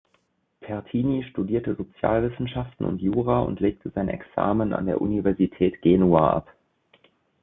Pertini 0.61 1.23
studierte 1.29 1.75
Sozialwissenschaften 1.75 2.87
und 2.87 3.03
Jura 3.03 3.41
und 3.41 3.59
legte 3.59 3.91
sein 3.91 4.09
Examen 4.09 4.73
an 4.73 4.87
der 4.87 4.99
Universität 4.99 5.79
Genua 5.83 6.31
ab. 6.37 6.51